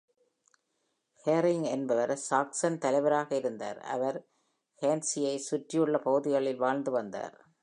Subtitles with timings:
[1.25, 4.27] ஹேரிங் என்பவர் சாக்சன் தலைவராக இருந்தார், அவர்
[4.81, 7.35] ஹார்ன்ஸியைச் சுற்றியுள்ள பகுதிகளில் வாழ்ந்து வந்தார்.